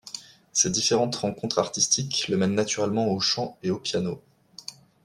[0.51, 4.19] Ses différentes rencontres artistiques le mènent naturellement au chant et au piano.